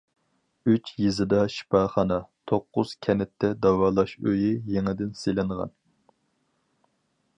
ئۈچ 0.69 0.87
يېزىدا 1.01 1.41
شىپاخانا، 1.55 2.17
توققۇز 2.51 2.93
كەنتتە 3.07 3.51
داۋالاش 3.67 4.15
ئۆيى 4.23 4.49
يېڭىدىن 4.77 5.13
سېلىنغان. 5.21 5.77